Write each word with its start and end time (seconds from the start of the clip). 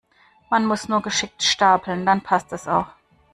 Man 0.49 0.65
muss 0.65 0.89
nur 0.89 1.03
geschickt 1.03 1.43
Stapeln, 1.43 2.07
dann 2.07 2.21
passt 2.21 2.51
es 2.53 2.67
auch. 2.67 2.87